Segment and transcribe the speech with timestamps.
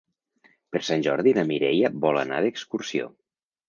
[0.77, 3.17] Per Sant Jordi na Mireia vol anar d'excursió.